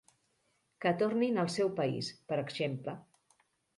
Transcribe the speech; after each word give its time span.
Que 0.85 0.93
tornin 1.03 1.37
al 1.43 1.51
seu 1.57 1.71
país, 1.81 2.09
per 2.33 2.43
exemple. 2.47 2.97